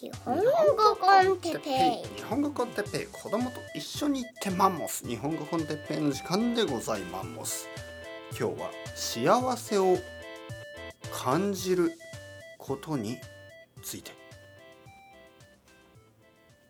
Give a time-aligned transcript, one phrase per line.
[0.00, 0.42] 日本語
[0.94, 5.04] コンテッペイ日本語コンテッペイ子供と一緒に行ってマンモス。
[5.04, 7.68] 日本語コンテッペイの時間でございます
[8.30, 9.96] 今日は幸せを
[11.12, 11.90] 感じる
[12.58, 13.18] ことに
[13.82, 14.12] ついて。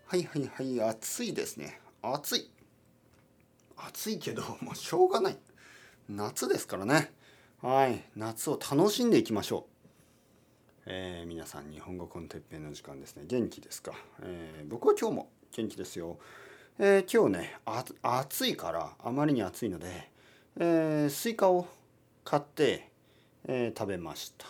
[0.07, 1.83] はいはいはい暑いですね。
[2.01, 2.51] 暑い。
[3.77, 5.39] 暑いけどもうしょうがない。
[6.09, 7.13] 夏ですからね。
[7.61, 9.78] はい夏を楽しんでいきましょう。
[10.91, 13.25] えー皆さん日本語 con Teppei の時間ですね。
[13.27, 13.93] 元気ですか、
[14.23, 16.19] えー僕は今日も元気ですよ、
[16.79, 20.11] えー今日ねあ暑いからあまりに暑いので、
[20.59, 21.67] えースイカを
[22.25, 22.89] 買って、
[23.47, 24.47] えー食べました、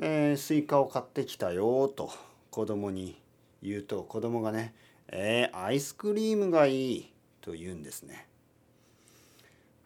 [0.00, 2.10] えースイカを買ってきたよと
[2.50, 3.20] 子供に
[3.62, 4.74] 言うと子供がね
[5.12, 7.12] 「えーアイスクリームがいい」
[7.42, 8.26] と言うんですね。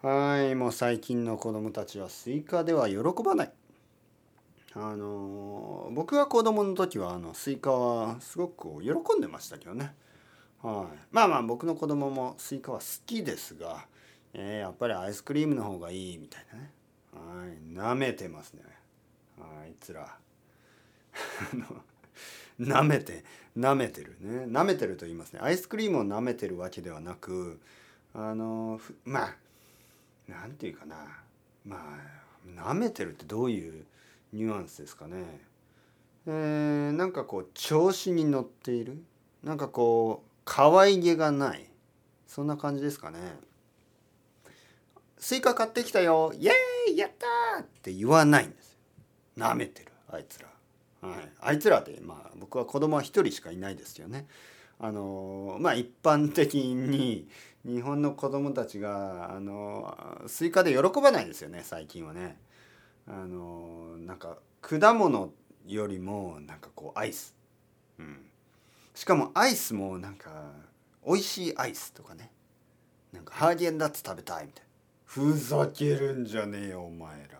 [0.01, 3.51] はいもう最近の子供たちはスイカでは喜ばない。
[4.79, 9.95] あの僕が子供の時はあのスイカはすごく喜んでましたけどね、
[10.61, 13.85] はい、まあまあ僕の子供もスイカは好きですが、
[14.33, 16.71] えーやっぱりアイスクリームの方がいいみたいなね。
[17.11, 17.57] はい。
[17.73, 18.61] 舐めてますね。
[19.39, 20.03] あいつら。
[20.03, 21.65] あの
[22.59, 23.23] 舐めて
[23.57, 24.45] 舐めてるね。
[24.45, 25.39] 舐めてると言いますね。
[25.41, 27.59] アイスクリームを舐めてるわけではなく
[28.13, 29.35] あのまあ
[30.27, 30.95] なんていうかな。
[31.65, 33.85] まあ舐めてるってどういう
[34.33, 35.23] ニュアンスですかね。
[36.25, 39.01] えーなんかこう調子に乗っている？
[39.43, 41.69] なんかこう可愛げがない？
[42.25, 43.19] そんな感じですかね。
[45.17, 48.77] スイカ買ってきたよイエーイやったーって言わないんですよ。
[49.37, 50.47] 舐めてるあいつら。
[51.01, 54.27] はい、あいつらってまあ僕は子供は一人しかいないですよね。
[54.79, 57.27] あのまあ一般的に
[57.65, 59.97] 日本の子供たちがあの
[60.27, 62.37] スイカで喜ばないですよね最近はね。
[63.07, 65.31] あのなんか果物
[65.65, 67.35] よりもなんかこうアイス、
[67.99, 68.19] うん、
[68.93, 70.51] しかもアイスもなんか
[71.05, 72.31] 美味しいアイスとかね。
[73.13, 74.67] なんかハーゲンダッツ食べたいみたいな。
[75.05, 77.39] ふざけるんじゃねえよお前らみたい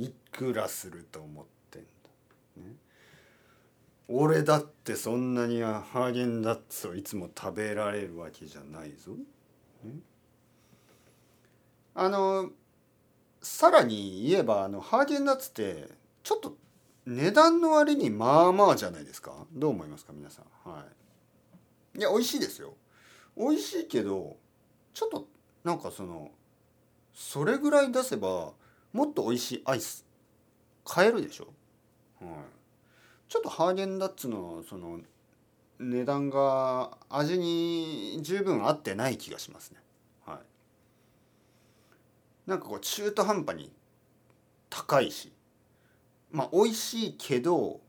[0.00, 0.06] な。
[0.06, 1.88] いくらすると思ってんだ、
[2.68, 2.76] ね、
[4.08, 9.12] 俺だってそんなにハーゲンダッツをいつも食べられるわけじゃないぞ、
[9.82, 9.92] ね、
[11.94, 12.50] あの
[13.42, 15.88] さらに言えばあのハーゲンダッツって
[16.22, 16.56] ちょっと
[17.06, 19.32] 値段の割にまあまあじゃないですか。
[19.52, 20.70] どう思いますか皆さん。
[20.70, 20.84] は
[21.96, 21.98] い。
[21.98, 22.74] いや美味しいですよ。
[23.36, 24.36] 美味しいけど
[24.94, 25.26] ちょっと
[25.64, 26.30] なんかその
[27.12, 28.52] それぐらい出せば
[28.92, 30.04] もっと美味しいアイス
[30.84, 31.48] 買えるでしょ、
[32.20, 32.32] はい、
[33.28, 35.00] ちょっとハーゲンダッツのその
[35.78, 39.78] 値段が味に十分合ってない気がしますね。
[42.46, 43.72] なんかこう中途半端に
[44.68, 45.32] 高いし
[46.30, 47.80] まあ美味しいけど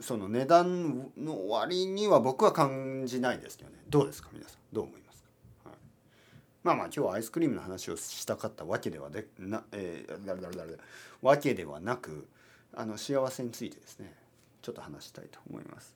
[0.00, 3.76] その値段の割には僕は感じないですけどね。
[3.88, 4.74] どうですか皆さん？
[4.74, 5.28] どう思いますか、
[5.68, 5.78] はい、
[6.62, 10.72] まあまあ今日はアイスクリームの話をしたかったわけではでな、えー、だらだらだだ
[11.20, 12.26] わけではなく
[12.74, 14.14] あの幸せについてですね
[14.62, 15.94] ちょっと話したいと思います。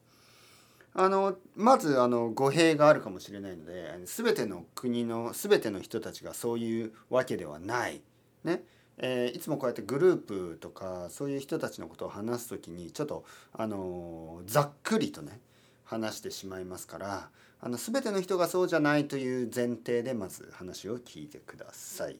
[0.98, 8.00] あのまずあの語弊があるかもしれないので全ての国の全ての人たちがそういうわけではない。
[8.44, 8.62] ね
[8.96, 15.38] えーいつもこうやってグループとかそういう人たちのことを話す時にちょっとあのざっくりとね
[15.84, 17.28] 話してしまいますから
[17.60, 22.16] あの全ての人がそうじゃないという前提でまず話を聞いてください。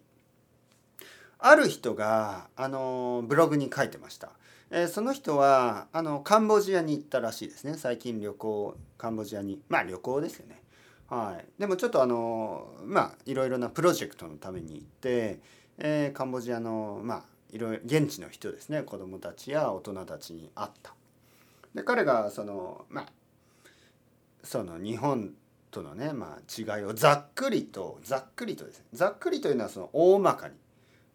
[1.39, 4.33] ある人があのブログに書いてました。
[4.71, 7.75] えーその人はあのカンボジアに行ったらしいですね。
[7.77, 9.61] 最近旅行カンボジアに。
[9.69, 10.61] まあ旅行ですよね。
[11.09, 11.61] はい。
[11.61, 15.41] でもちょっとあのまあいろいろなプロジェクトのために行って、
[15.79, 17.23] えーカンボジアのまあ
[17.53, 18.83] いろいろ現地の人ですね。
[18.83, 20.95] 子供たちや大人たちに会った。
[21.75, 23.07] で彼がそのまあ
[24.43, 25.33] その日本
[25.71, 28.85] とのね、まあ、違いをざっくりとざっくりとですね。
[28.93, 30.55] ざっくりというのはその大まかに。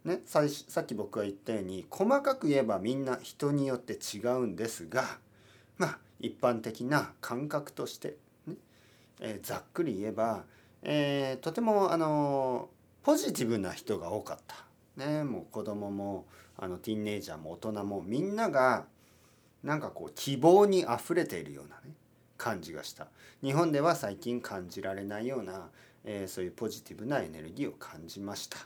[0.06, 5.20] ね、さいさっき僕が言ったように細かく言えばみんな人によって違うんですが
[5.78, 8.18] まあ一般的な感覚として、
[8.48, 8.56] ね
[9.20, 10.44] えーざっくり言えば、
[10.82, 12.70] えーとてもあの
[13.04, 14.56] ポジティブな人が多かった。
[14.96, 16.26] ね、もう子供も
[16.58, 18.86] あのティーンエイジャーも大人もみんなが
[19.64, 21.96] なんかこう希望にあふれているようなね
[22.38, 23.08] 感じがした
[23.42, 25.70] 日本では最近感じられないような、
[26.04, 28.58] えーそういうポジティブなエネルギーを感じました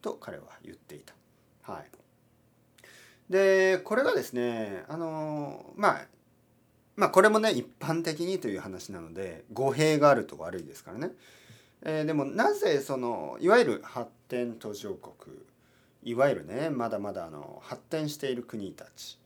[0.00, 1.14] と彼は言っていた。
[1.62, 1.86] はい、
[3.30, 6.06] でこれがですねあのまあ
[6.96, 11.10] まあこれもね一般的にという話なので語弊があると悪いですからね。
[11.82, 15.36] えーでもなぜそのいわゆる発展途上国
[16.02, 19.18] いわゆるねまだまだあの発展している国たち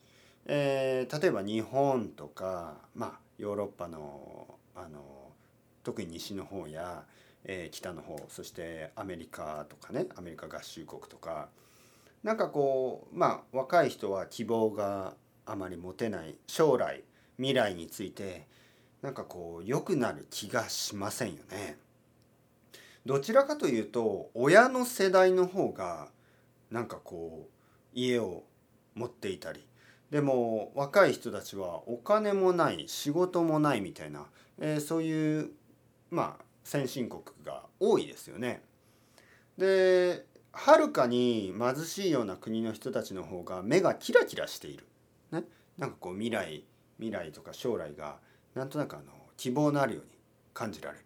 [0.47, 5.23] えー例えば日本とか、まあ、ヨーロッパのあの
[5.83, 7.05] 特に西の方や、
[7.45, 11.49] えー北の方そしてアメリカとかねアメリカ合衆国とか
[12.23, 17.03] なんかこうまあ若い人は希望があまり持てない将来
[17.37, 18.47] 未来について
[19.03, 21.77] なんかこう良くなる気がしませんよね。
[23.05, 26.09] どちらかというと親の世代の方が
[26.71, 28.45] なんかこう家を
[28.95, 29.67] 持っていたり
[30.11, 34.27] でも若い人たちはお金もない仕事もないみたいな、
[34.61, 35.51] えーそういう
[36.11, 38.63] まあ先進国が多いですよね。
[39.59, 44.87] ではるかに貧しいような国の人たちの方が目がキラキラしている。
[45.31, 45.45] ね、
[45.79, 46.65] なんかこう未来
[46.99, 48.19] 未来とか将来が
[48.55, 49.05] なんとなくあの
[49.37, 50.11] 希望のあるように
[50.55, 51.05] 感じられる。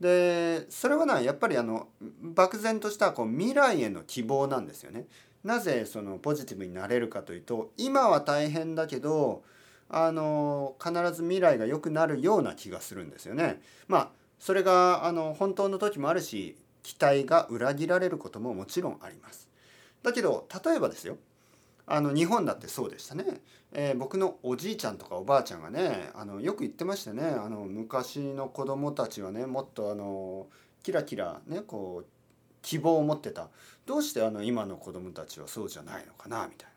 [0.00, 1.88] でそれはなやっぱりあの
[2.20, 5.06] 漠然としたこう未来への希望なんですよね。
[5.44, 9.44] なぜそのポジティブになれるかというと今は大変だけど
[9.88, 13.60] あの必ず未来が良くなるような気がするんですよね。
[13.86, 14.10] まあ
[14.42, 19.48] それがあの本当の時もあるし期待が裏切られることももちろんあります。
[20.02, 21.16] だけど例えばですよ
[21.86, 23.24] あの日本だってそうでしたね、
[23.70, 30.48] えー僕のおじいちゃんとかおばあちゃんがねあのよく言ってましたねあの昔の子供たちはねもっとあの
[30.82, 32.06] キラキラねこう
[32.62, 33.48] 希望を持ってた
[33.86, 36.71] どうしてあの今の子供たちはそうじゃないのかなみたいな。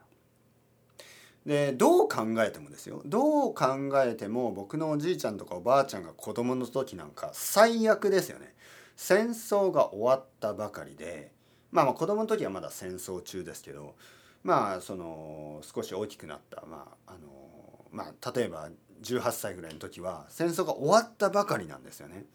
[1.45, 8.53] でどう考えてもですよどう考えても僕のおじいちゃんとかおばあちゃんが子供の時なんか最悪ですよね。
[8.97, 11.31] 戦争が終わったばかりで
[11.71, 13.95] まあまあ子供の時はまだ戦争中ですけど
[14.43, 17.19] まあその少し大きくなったまああの
[17.91, 18.69] まあ例えば
[19.03, 22.25] 18歳ぐらいの時は戦争が終わったばかりなんですよね。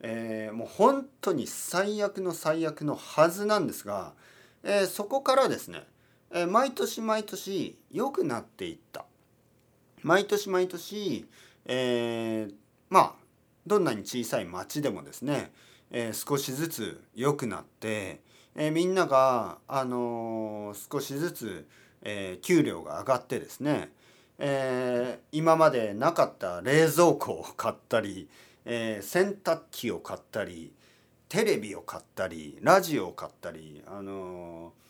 [0.00, 4.14] えーもう本当に最悪の最悪のはずなんですが、
[4.62, 5.84] えーそこからですね、
[6.32, 9.04] え毎年毎年良くなっていった。
[10.02, 11.26] 毎年毎年、
[11.64, 12.54] えー
[12.90, 13.12] まあ
[13.66, 15.52] どんなに小さい町でもですね、
[15.90, 18.20] えー少しずつ良くなって、
[18.54, 21.68] えーみんなが、あの少しずつ、
[22.02, 23.90] え給料が上がってですね、
[24.38, 28.28] え今までなかった冷蔵庫を買ったり、
[28.64, 30.72] え洗濯機を買ったり
[31.28, 34.87] テレビを買ったりラジオを買ったり、あのー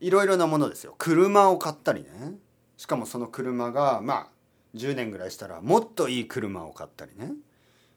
[0.00, 0.94] いろいろなものですよ。
[0.98, 2.34] 車を買ったりね。
[2.76, 4.28] しかもその車がまあ
[4.74, 7.32] 10年ぐらいしたらもっといい車を買ったりね。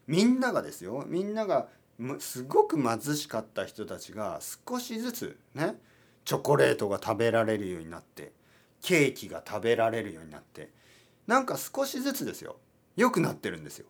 [0.06, 1.04] みんながですよ。
[1.06, 1.68] みんなが
[2.18, 5.76] すごく貧しかった人たちが少しずつね
[6.24, 8.32] チョコレートが食べられるようになって
[8.80, 10.70] ケーキが食べられるようになって
[11.26, 12.56] なんか少しずつですよ。
[12.96, 13.86] 良くなってるんですよ。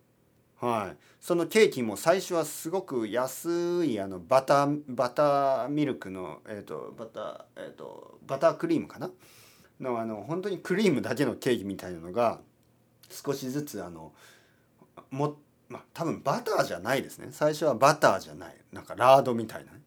[0.60, 9.10] はい、そのケーキも最初はすごく安いあのバターバターミルクの、えー、とバター、えー、とバタークリームかな？
[9.80, 12.40] のあの本当にクリームだけのケーキみたいなのが
[13.08, 14.12] 少しずつあの
[15.10, 15.36] も
[15.70, 17.28] ま多分バターじゃないですね。
[17.30, 18.56] 最初はバターじゃない。
[18.70, 19.80] なんかラードみたいなね。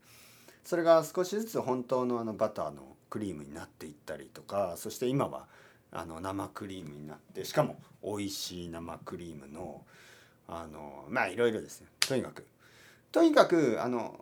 [0.64, 5.46] それが少しずつ本当のあのバターのクリームになっていったりとかそして今は
[5.92, 9.84] あの生クリームになってしかも美味しい生クリームの
[10.62, 12.46] あのまあいろいろですねとにかく
[13.12, 14.18] とにかくあの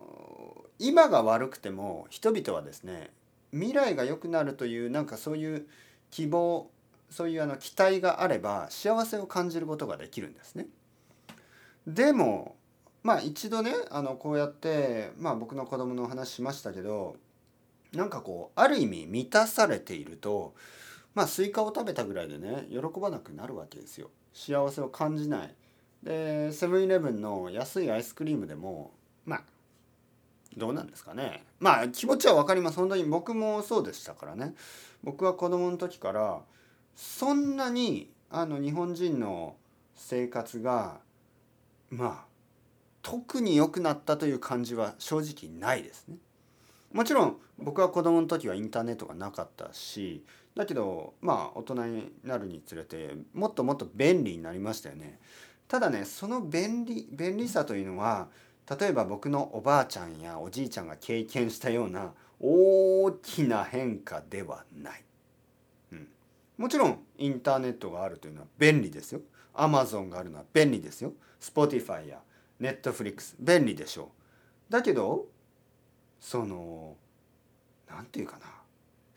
[0.78, 3.10] 今が悪くても人々はですね
[3.52, 5.66] 未来が良くなるというなんかそういう
[6.10, 6.70] 希望
[7.10, 10.66] そういうあの期待があれば幸せを感じることができるんですね。
[11.86, 12.56] でも
[13.02, 17.16] まあ一度ねあのこうやってまあ僕の子供のお話しましたけど
[17.92, 20.54] なんかこうある意味満たされていると
[21.14, 24.10] まあスイカを食べたぐらいでね喜ばなくなるわけですよ。
[24.32, 25.54] 幸せを感じない。
[26.02, 28.92] でセブンイレブンの安いアイスクリームでも
[29.24, 29.42] まあ
[30.56, 34.54] どうなんですかねまあ気持ちは分かります本当に僕もそうでしたからね
[35.02, 36.40] 僕は子供の時から
[36.96, 39.56] そんなにあの日本人の
[39.94, 41.00] 生活が
[41.90, 42.32] まあ
[43.02, 46.16] 特に良くなったという感じは正直ないですね。
[46.92, 55.18] もちろん僕は子供の時はインターネットがなかったしだけどまあ大人になるにつれてもっともっと便利になりましたよね。
[55.72, 58.28] ただねその便利便利さというのは
[58.78, 65.02] 例えば僕のおばあちゃんやおじいちゃんが経験したような大きな変化ではない。
[65.92, 66.08] うん、
[66.58, 69.22] もちろんインターネットがあるというのは便利ですよ。
[69.54, 71.14] アマゾンがあるのは便利ですよ。
[71.40, 72.18] Spotify や
[72.60, 74.10] Netflix 便利でしょ
[74.68, 74.72] う。
[74.72, 75.24] だけど
[76.20, 76.96] その
[77.88, 78.44] なんていうかな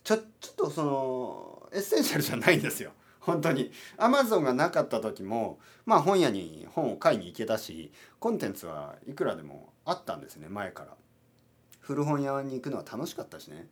[0.05, 2.93] ちょちょっとそのエッセンシャルじゃないんですよ。
[3.25, 3.71] 本当に。
[3.97, 10.95] アマゾンがなかった時もまあ本屋に本を買いに行けたしコンテンツはいくらでもあったんですね前から。
[11.79, 13.67] 古本屋に行くのは楽しかったしね。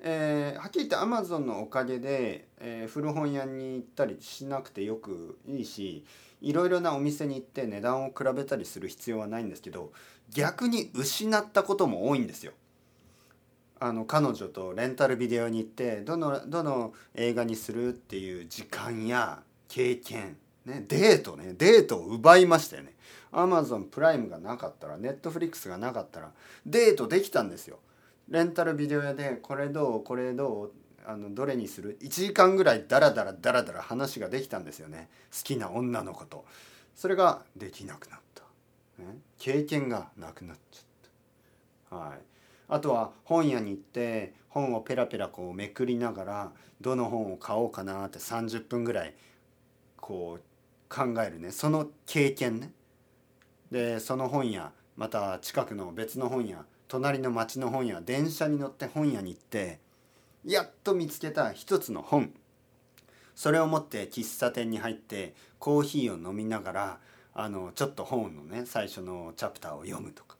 [0.00, 6.04] えーはっきり言ってアマゾンのおかげで、えー古本屋に行ったりしなくてよくいいし
[6.40, 9.92] いろいろなお店に行って値段を比べたりする必要はないんですけど
[10.30, 12.52] 逆に失ったことも多いんですよ。
[13.84, 22.94] あの彼女とレンタルビデオに行ってどのどの映画にするっていう時間や経験、ね、デートねデートを奪いましたよね。
[23.30, 26.30] アマゾンプライムがなかったらネットフリックスがなかったら
[26.64, 27.78] デートできたんですよ。
[28.30, 30.72] レンタルビデオ屋でこれどうこれどう
[31.06, 35.10] あのどれにする？1時間ぐらいダラダラダラダラ話ができたんですよね。
[35.30, 36.46] 好きな女の子と。
[36.94, 38.44] それができなくなった、
[39.02, 40.84] ね、経験がなくなっちゃっ
[41.90, 41.96] た。
[41.96, 42.33] はい。
[42.68, 49.14] あとは本屋に行って本をペラペラこうめくりながらどの本を買おうかなって30分ぐらい
[49.96, 50.42] こう
[50.88, 51.50] 考えるね。
[51.50, 52.70] その経験ね。
[53.70, 59.80] でその本屋また近くの別の本屋隣の町の本屋電車に乗って本屋に行って
[60.44, 62.32] やっと見つけた一つの本。
[63.34, 66.98] それを持って喫茶店に入ってコーヒーを飲みながら
[67.34, 70.36] あのちょっと本のね最初のチャプターを読むとか。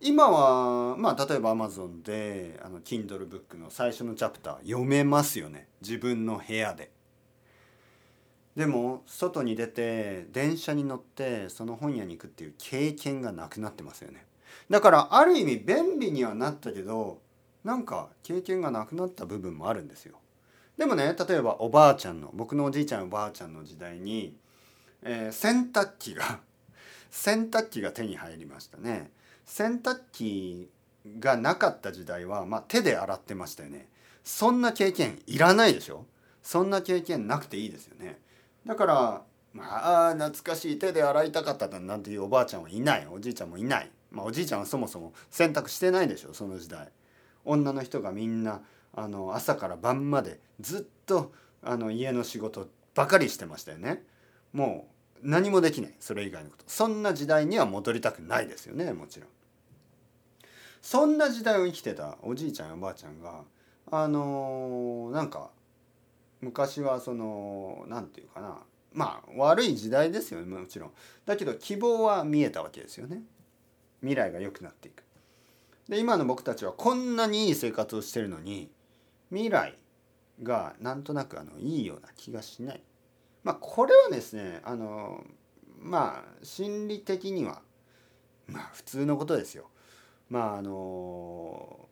[0.00, 6.90] 今はまあ例えば Amazon であの Kindle ブックの最初のチャプター読めますよね自分の部屋で。
[8.54, 14.24] でも外に出て電車に乗ってその本屋に行くっていう経験がなくなってますよね。
[14.70, 17.20] だからある意味便利にはなったけど
[17.64, 20.18] なんか経験がなくなった部分もあるんですよ。
[20.76, 24.36] でもね例えばおばあちゃんの僕のおじいちゃんおばあちゃんの時代に、
[25.02, 26.40] えー洗濯機が
[27.10, 29.10] 洗濯機が手に入りましたね。
[29.48, 30.70] 洗濯機
[31.18, 33.88] がなかった時代は、まあ、手で洗ってましたよね。
[34.22, 36.04] そんな経験いらないでしょ？
[36.42, 38.20] そんな経験なくていいですよね。
[38.66, 39.22] だから
[39.54, 43.06] まあ懐かしい手で洗いたかったなんていうおばあちゃんはいない。
[43.10, 46.34] おじいちゃんもいない、まあ、おじいちゃんはそもそも洗濯してないでしょ？
[46.34, 46.90] その時代。
[47.46, 48.60] 女の人がみんな
[48.92, 54.02] あの朝から晩までずっとあの家の仕事ばかりしてましたよね。
[54.52, 54.88] も
[55.22, 55.94] う何もできない。
[56.00, 56.64] それ以外のこと。
[56.66, 59.28] そんな時代には戻りたくないですよねもちろん。
[60.80, 63.44] そんな時代を生きてたおじいちゃんやおばあちゃんが
[63.90, 65.50] あのーなんか
[66.40, 68.58] 昔はその何て言うかな
[68.92, 70.90] まあ悪い時代ですよねもちろん。
[71.26, 73.22] だけど希望は見えたわけですよね。
[74.00, 75.02] 未来が良くなっていく。
[75.88, 78.70] で今の僕たちはこんなにいい生活をしてるのに
[79.30, 79.78] 未来
[80.42, 82.82] がなんとなくあのいいような気がしない。
[83.42, 85.24] まあこれはですねあの
[85.80, 87.62] まあ心理的には
[88.46, 89.68] まあ普通のことですよ。
[90.30, 91.88] まああの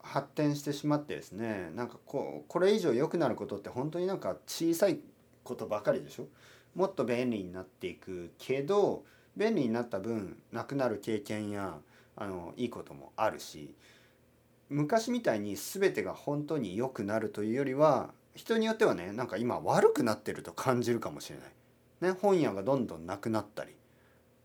[0.00, 5.00] 発展してしまってですねなんかこうこれ以上良くなることって本当になんか小さい
[5.44, 6.26] ことばかりでしょ？
[6.74, 9.04] もっと便利になっていくけど
[9.36, 11.78] 便利になった分なくなる経験や
[12.16, 13.74] あのいいこともあるし
[14.68, 21.48] 昔みたいに全てが本当に良くなるというよりは人によってはねなんか今悪くなってると感じるかもしれない。
[22.00, 23.74] ね、本屋がどんどんなくなったり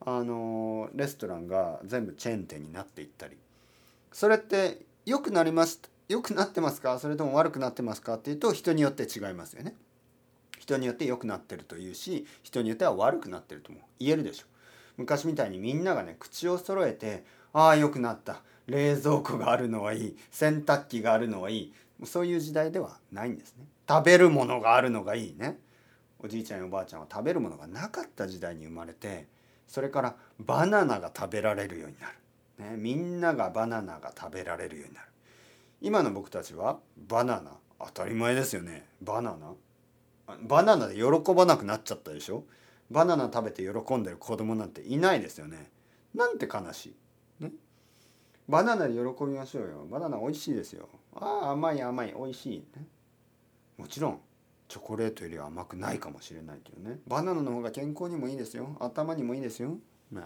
[0.05, 3.37] あのレストランが全部チェーン店になっていったり。
[4.11, 6.99] それって良くなります良くなってますか？
[6.99, 9.75] それとも悪くなってますかっていうと人によって違いますよね。
[10.59, 14.45] 人によって良くなってるというし人によっては悪くなってるとも言えるでしょ
[14.97, 18.41] 昔みたいにみんながね口を揃えて「ああ良くなった。
[18.67, 20.17] 冷蔵庫があるのはいい。
[20.31, 21.73] 洗濯機があるのはいい」
[22.05, 23.65] そういう時代ではないんですね。
[23.87, 25.59] 食べるものがあるのがいいね。
[26.19, 29.27] おじいちゃんやおばあちゃんは食べるものがなかった時代に生まれて
[29.67, 32.07] それからバナナが食べられるようにな
[32.67, 35.07] る、ね、みんながバナナが食べられるようになる。
[35.81, 38.85] 今の僕たちはバナナ当たり前ですよね。
[39.01, 39.53] バナナ。
[40.43, 42.45] バナナで喜ばなくなっちゃったでしょ？
[42.89, 45.69] バナナ食べて喜んでる子供なんていないですよね。
[46.15, 46.95] なんて悲し
[47.39, 47.51] い、ね、
[48.47, 49.85] バナナで喜びましょうよ。
[49.89, 50.87] バナナ美味しいですよ。
[51.15, 52.85] ああ甘い甘い美味しい、ね、
[53.77, 54.19] もちろん。
[54.73, 56.97] チョコレートよりは甘くないかもしれないけどね。
[57.05, 58.75] バナナの方が健康にもいいですよ。
[58.79, 59.77] 頭にもいいですよ、
[60.11, 60.23] ね、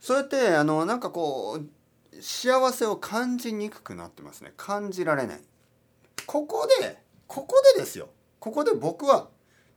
[0.00, 4.52] そうやってあのなんかこう幸せを感じにくくなってますね。
[4.56, 5.40] 感じられない。
[6.26, 6.98] ここで
[7.28, 8.08] ここでですよ。
[8.40, 9.28] ここで僕は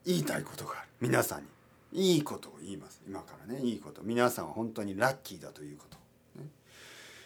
[0.04, 0.88] 言いたいことがある。
[1.02, 1.44] 皆さん
[1.92, 2.16] に。
[2.16, 3.00] いいことを言います。
[3.08, 3.62] 今からね。
[3.62, 4.02] いいこと。
[4.02, 5.98] 皆さんは本当にラッキーだということ、
[6.42, 6.48] ね、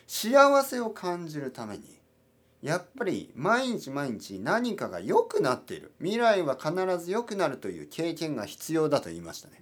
[0.06, 1.97] 幸せを感じるために
[2.62, 5.92] やっぱり毎日毎日何かが良くなっている。
[6.00, 6.74] 未来は必
[7.04, 9.62] ず良くなるという経験が必要だと言いましたね。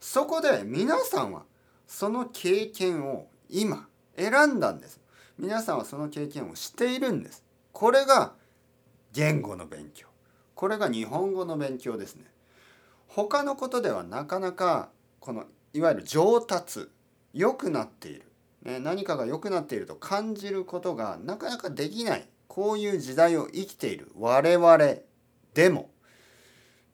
[0.00, 1.44] そこで皆さんは
[1.86, 5.00] その経験を今選んだんです。
[5.38, 7.42] 皆さんはその経験をしているんです。
[7.72, 8.34] これが
[9.12, 10.06] 言語の勉強。
[10.54, 12.24] これが日本語の勉強ですね。
[13.08, 16.88] 他のことではなかなかこのいわゆる上達
[17.32, 18.30] 良くなっている。
[18.64, 22.26] ね、何かが良くなっていると感じることがなかなかできない。
[22.48, 24.10] こういう時代を生きている。
[24.16, 24.78] 我々
[25.54, 25.90] でも。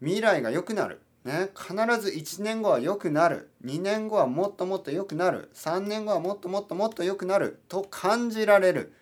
[0.01, 3.51] 未来が良くなる、ね、必ず1年後は良くなる。
[3.65, 5.51] 2年後はもっともっと良くなる。
[5.55, 7.61] 3年後はもっともっともっと良くなる。
[7.69, 8.95] と感じられる。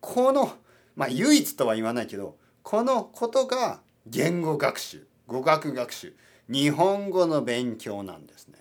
[0.00, 0.52] この
[0.94, 5.06] まあ唯一とは言わないけどこのことが言語学習。
[5.26, 6.14] 語学学習。
[6.48, 8.58] 日本語の勉強なんですね。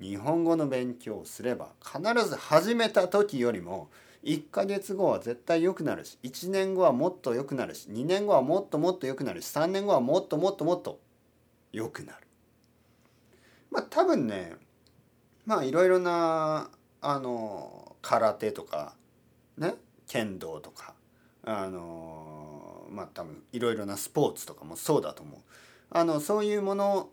[0.00, 3.90] 日本語の勉強をすれば必ず始めた時よりも
[4.24, 10.98] 1ヶ月後は絶対良くなるし1年後はもっと良くなるし2年後はもっともっと良くなるし3年後はもっともっともっと
[11.72, 12.26] 良くなる。
[13.70, 14.54] まあ多分ね
[15.46, 18.94] まあいろいろなあの空手とか
[19.56, 19.74] ね
[20.06, 20.94] 剣道とか
[21.44, 25.40] あのまあ多分いろいろなスポーツとかもそうだと思う。
[25.90, 27.08] あのそういうもの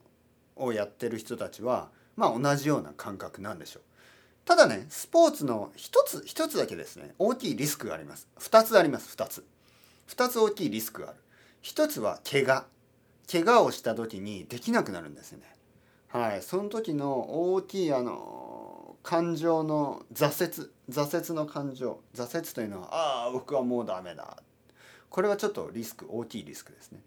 [0.56, 3.84] をやってる人たちはまあ同じような感覚なんでしょう。
[4.44, 8.28] ただねスポーツの一つ一つだけですね大きいリスクがあります。
[8.38, 9.46] 二つあります二つ。
[10.08, 11.18] 二つ大きいリスクがある。
[11.62, 12.66] 一つは怪我。
[13.32, 15.46] 怪我をした時にできなくなるんですよね。
[16.10, 20.72] はいその時の大きいあの感情の挫折。
[20.90, 22.00] 挫折の感情。
[22.16, 22.88] 挫折というのは
[23.26, 24.42] ああ僕はもうダメだ。
[25.10, 27.02] これはちょっとリスク大きいリスクですね。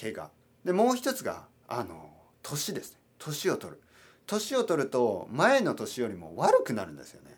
[0.00, 0.28] 怪我。
[0.64, 2.10] でもう一つがあの
[2.42, 2.98] 年ですね。
[3.18, 3.80] 年を取る。
[4.28, 7.36] 年を取ると前の年よりも悪くなるんですよね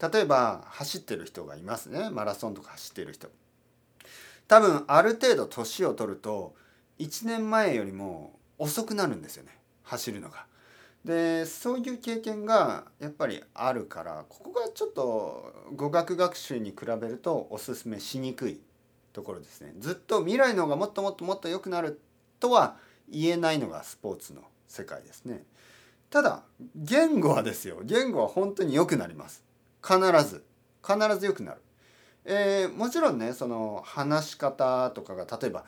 [0.00, 3.28] 例えば走ってる人がいますねマラソンとか走ってる人
[4.48, 6.54] 多分ある程度年を取ると
[6.98, 9.50] 1年前よりも遅くなるんですよね
[9.82, 10.46] 走るのが。
[11.04, 18.58] でそういう経験がやっぱりあるからここがちょっと語学学習に比べるとおすすめしにくい
[19.12, 19.74] ところですね。
[19.78, 22.00] ずっと未来の方がもっともっともっと良くなる
[22.40, 22.76] とは
[23.10, 25.44] 言えないのがスポーツの世界ですね。
[26.14, 26.44] ただ
[26.76, 27.80] 言語はですよ。
[27.82, 29.42] 言語は本当に良くなります。
[29.82, 30.44] 必ず。
[30.86, 31.60] 必ず良くなる、
[32.24, 35.64] えー、もちろんねその話し方とかが例えば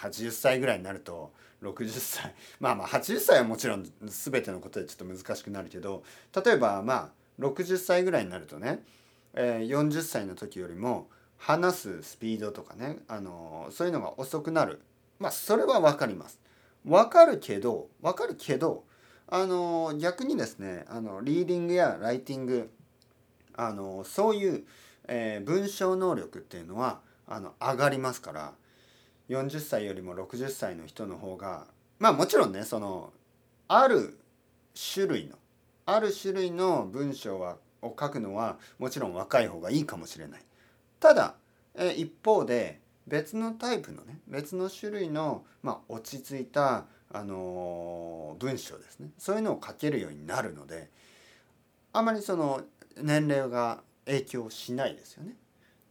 [0.00, 1.32] 80歳ぐらいになると
[1.62, 6.02] 60歳まあまあ80歳はもちろん全てのことでちょっと難しくなるけど
[6.44, 7.08] 例えばまあ
[7.40, 8.82] 60歳ぐらいになるとね、
[9.34, 14.80] えー、40歳の時よりも話すスピードとかね、あのー、そういうのが遅くなる。
[15.18, 16.40] まあそれは分かります。
[16.84, 18.84] 分かるけど分かるけど
[19.30, 22.70] あの逆にですねあのリーディングやライティング
[23.56, 24.64] あのそういう、
[25.06, 28.52] えー、文章能力っていうのはあの上がりますから
[29.28, 31.66] 40歳よりも60歳の人の方が
[31.98, 33.12] まあもちろんねその
[33.68, 34.18] ある
[34.94, 35.36] 種類の
[35.86, 40.40] ある種類の文章はを書くのはもちろん若い方がいいかもしれない。
[40.98, 41.34] ただ、
[41.74, 50.88] え、一方で別のタイプのね別の種類の、まあ、落ち着いたあの文章ですねそういうのを書けるようになるので
[51.92, 52.62] あまりその
[52.96, 55.34] 年齢が影響しないですよね。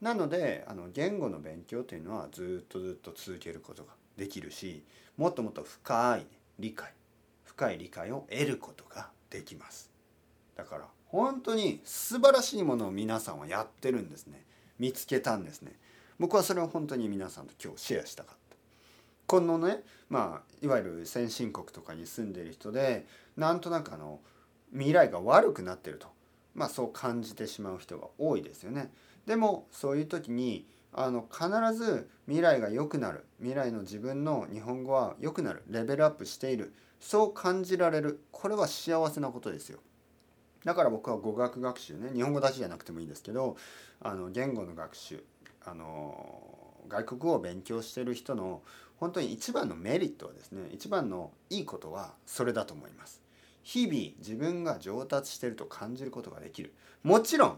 [0.01, 4.83] なのであの言語の勉強というのはずっとずっと続けることができるし
[5.17, 6.25] もっともっと深い
[6.57, 6.93] 理解
[7.43, 9.89] 深い理解を得ることができます。
[10.55, 14.45] だから本当に素晴らしいものを皆さんはやってるんですね。
[14.77, 15.73] 見つけたんですね。
[16.17, 18.48] 僕はそれを本当に皆さんと今日シェアしたかった。
[19.29, 23.05] このねまあいわゆる先進国とかに住んでいる人で
[23.37, 24.19] なんとなくあの
[24.71, 26.07] 未来が悪くなってると、
[26.55, 28.91] まあ、そう感じてしまう人が多いですよね。
[29.27, 33.23] でもそういう時にあの必ず未来が良くなる。
[33.37, 35.61] 未来の自分の日本語は良くなる。
[35.69, 36.73] レベルアップしている。
[36.99, 38.23] そう感じられる。
[38.31, 39.77] これは幸せなことですよ。
[40.65, 43.55] だから僕は語学学習ね日本語だけじゃなくてもいいですけど
[44.01, 45.23] あの言語の学習。
[45.63, 46.49] あの
[46.89, 48.61] 外国語を勉強してる人の
[48.99, 53.21] 本当に一番のメリットはですね一番のいいことはそれだと思います。
[53.63, 56.73] 日々自分が上達してると感じることができる。
[57.03, 57.57] もちろん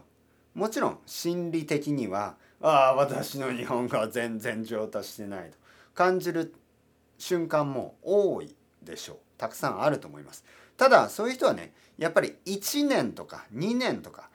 [0.54, 5.56] もちろん心理的にはああ私の日本語は全然上達してないと。
[5.94, 6.54] 感じる
[7.18, 9.16] 瞬間も多いでしょう。
[9.36, 10.44] たくさんあると思います。
[10.76, 14.30] ただそういう人はねやっぱり1年とか2年とか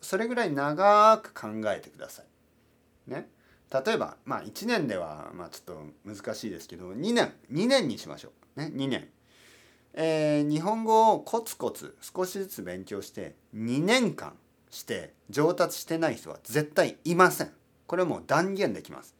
[0.00, 3.10] それぐらい長く考えてください。
[3.10, 3.28] ね。
[3.72, 9.08] 例えばまあ1年ではまあちょっと難しいですけど2年2年にしましょうね2年。
[9.94, 14.34] えー、日本語をコツコツ少しずつ勉強して2年間
[14.70, 17.52] して上達してない人は絶対いません。
[17.86, 19.14] これもう断言できます。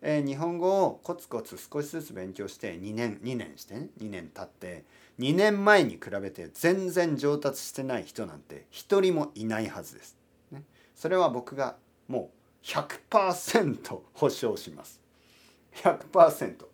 [0.00, 4.84] えー、日本語をコツコツ少しずつ勉強して2年2年してね2年経って
[5.18, 10.16] 2年前に比べて全然上達してない人なんて一人もいないはずです。
[10.52, 10.62] ね、
[10.94, 12.37] それは僕がもう
[12.68, 15.00] 100%保証します。
[15.82, 16.66] 100%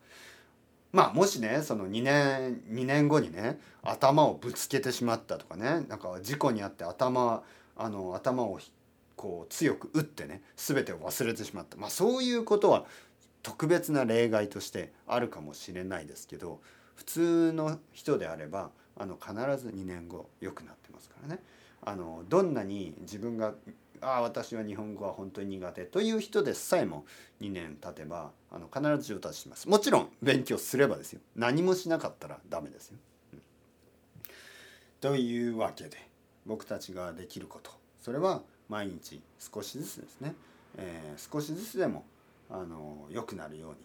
[0.93, 7.43] まあもしねその2年2年後にね頭をぶつけてしまったとかねなんか事故に遭って頭
[7.77, 8.61] あの頭を
[9.17, 12.85] こう強く打ってね全てを忘れてしまった、まあ、そういうことは
[13.43, 16.61] 特別な例外としてあるかもしれないですけど
[16.95, 21.43] 普通の人であればあの必ず2年後良くなってますからね。
[21.87, 23.53] あのどんなに自分が
[24.05, 27.07] ああ私は日本語は本当に苦手という人でさえも
[27.41, 29.69] 2年経てばあの必ず上達します。
[29.69, 31.21] もちろん勉強すればですよ。
[31.35, 32.99] 何もしなかったらダメですよ。
[33.33, 33.43] うん、
[35.01, 35.97] というわけで
[36.45, 37.71] 僕たちができること。
[38.01, 40.35] それは毎日少しずつですね、
[40.77, 42.05] えー、少しずつでも
[42.51, 43.77] あの良くなるように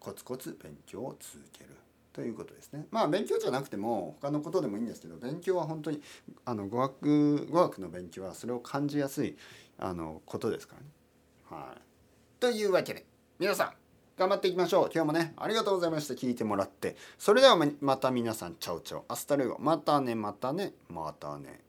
[0.00, 1.70] コツコツ勉強を続ける。
[2.18, 2.84] ということですね。
[2.90, 6.02] まあ勉強じゃなくても他のことでもいいんですけど勉強は本当に
[6.44, 9.36] あの語学語学の勉強はそれを感じやすい
[9.78, 10.88] あのことですからね。
[11.48, 11.80] はい、
[12.40, 13.06] というわけで
[13.38, 13.72] 皆さん
[14.18, 14.90] 頑張っていきましょう。
[14.92, 16.14] 今日もねありがとうございました。
[16.14, 16.96] 聞いてもらって。
[17.18, 19.04] それではまた皆さん ciao ciao。
[19.06, 19.56] hasta luego。
[19.60, 21.67] またねまたねまたね。